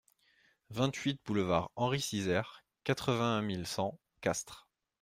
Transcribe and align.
vingt-huit 0.71 1.19
boulevard 1.27 1.69
Henri 1.75 2.01
Sizaire, 2.01 2.63
quatre-vingt-un 2.83 3.43
mille 3.43 3.67
cent 3.67 3.99
Castres 4.21 4.67